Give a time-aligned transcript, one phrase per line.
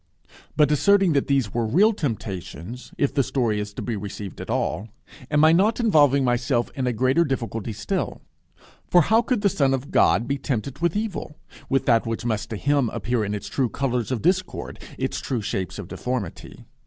[0.57, 4.49] But asserting that these were real temptations if the story is to be received at
[4.49, 4.89] all,
[5.29, 8.19] am I not involving myself in a greater difficulty still?
[8.87, 11.37] For how could the Son of God be tempted with evil
[11.69, 15.43] with that which must to him appear in its true colours of discord, its true
[15.43, 16.65] shapes of deformity?